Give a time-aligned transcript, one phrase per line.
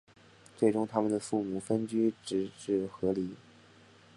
[0.57, 3.35] 最终他们的父母分居直至和离。